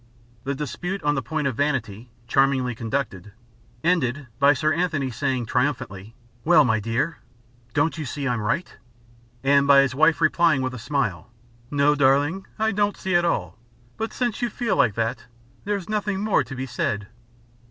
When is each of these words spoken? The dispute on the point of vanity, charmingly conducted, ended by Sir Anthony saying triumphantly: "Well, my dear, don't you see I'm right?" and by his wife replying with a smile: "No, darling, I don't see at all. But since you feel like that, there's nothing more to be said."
The 0.45 0.55
dispute 0.55 1.03
on 1.03 1.13
the 1.13 1.21
point 1.21 1.45
of 1.45 1.55
vanity, 1.55 2.09
charmingly 2.27 2.73
conducted, 2.73 3.33
ended 3.83 4.25
by 4.39 4.53
Sir 4.55 4.73
Anthony 4.73 5.11
saying 5.11 5.45
triumphantly: 5.45 6.15
"Well, 6.43 6.65
my 6.65 6.79
dear, 6.79 7.19
don't 7.75 7.95
you 7.99 8.05
see 8.05 8.27
I'm 8.27 8.41
right?" 8.41 8.77
and 9.43 9.67
by 9.67 9.81
his 9.81 9.93
wife 9.93 10.19
replying 10.19 10.63
with 10.63 10.73
a 10.73 10.79
smile: 10.79 11.29
"No, 11.69 11.93
darling, 11.93 12.47
I 12.57 12.71
don't 12.71 12.97
see 12.97 13.13
at 13.13 13.25
all. 13.25 13.59
But 13.95 14.11
since 14.11 14.41
you 14.41 14.49
feel 14.49 14.75
like 14.75 14.95
that, 14.95 15.25
there's 15.65 15.87
nothing 15.87 16.19
more 16.19 16.43
to 16.45 16.55
be 16.55 16.65
said." 16.65 17.05